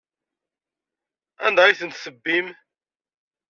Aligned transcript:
Anda 1.45 1.61
ay 1.65 1.77
ten-tebbim? 1.79 2.47